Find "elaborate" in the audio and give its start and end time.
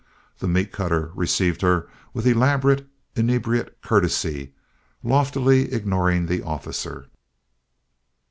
2.25-2.87